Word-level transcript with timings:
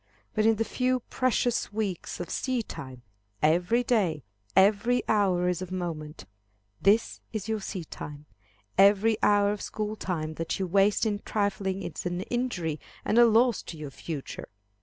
But 0.33 0.47
in 0.47 0.55
the 0.55 0.65
few 0.65 1.01
precious 1.11 1.71
weeks 1.71 2.19
of 2.19 2.31
seedtime, 2.31 3.03
every 3.43 3.83
day, 3.83 4.23
every 4.55 5.03
hour 5.07 5.47
is 5.47 5.61
of 5.61 5.71
moment. 5.71 6.25
This 6.81 7.21
is 7.31 7.47
your 7.47 7.59
seedtime. 7.59 8.25
Every 8.79 9.15
hour 9.21 9.51
of 9.51 9.61
school 9.61 9.95
time 9.95 10.33
that 10.41 10.57
you 10.57 10.65
waste 10.65 11.05
in 11.05 11.19
trifling 11.19 11.83
is 11.83 12.07
an 12.07 12.21
injury 12.21 12.79
and 13.05 13.19
a 13.19 13.27
loss 13.27 13.61
to 13.61 13.77
your 13.77 13.91
future. 13.91 14.49